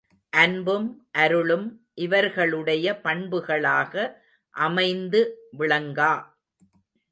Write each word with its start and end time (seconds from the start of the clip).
அன்பும் 0.33 0.87
அருளும் 1.11 1.67
இவர்களுடைய 1.95 2.99
பண்புகளாக 3.03 3.93
அமைந்து 4.55 5.21
விளங்கா. 5.57 6.13